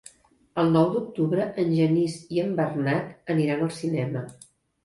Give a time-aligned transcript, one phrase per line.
[0.61, 4.27] El nou d'octubre en Genís i en Bernat aniran al cinema.